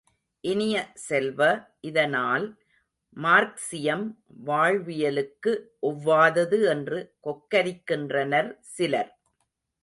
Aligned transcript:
இனிய 0.43 0.75
செல்வ, 1.07 1.39
இதனால் 1.81 2.45
மார்க்சியம் 3.17 4.05
வாழ்வியலுக்கு 4.47 5.53
ஒவ்வாதது 5.81 6.59
என்று 6.67 6.99
கொக்கரிக்கின்றனர் 7.27 8.51
சிலர். 8.73 9.13